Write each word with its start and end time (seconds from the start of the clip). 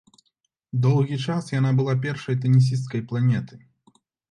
Доўгі 0.85 1.17
час 1.25 1.51
яна 1.59 1.75
была 1.81 1.95
першай 2.07 2.41
тэнісісткай 2.47 3.01
планеты. 3.13 3.63